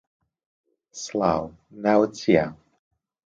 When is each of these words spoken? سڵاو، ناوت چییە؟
سڵاو، 1.01 1.43
ناوت 1.83 2.11
چییە؟ 2.19 2.45